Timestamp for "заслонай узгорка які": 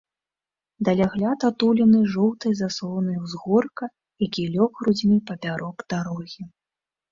2.63-4.49